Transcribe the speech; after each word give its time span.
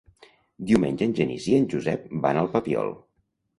Diumenge 0.71 1.05
en 1.09 1.13
Genís 1.19 1.45
i 1.53 1.55
en 1.59 1.69
Josep 1.75 2.09
van 2.25 2.43
al 2.43 2.53
Papiol. 2.57 2.93